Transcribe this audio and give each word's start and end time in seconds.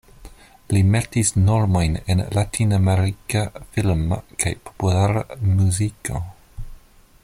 Li 0.75 0.79
metis 0.93 1.29
normojn 1.49 1.99
en 2.13 2.23
latinamerika 2.37 3.45
filma 3.75 4.21
kaj 4.45 4.55
populara 4.71 5.25
muziko. 5.51 6.25